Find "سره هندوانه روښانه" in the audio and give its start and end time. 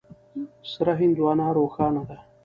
0.71-2.03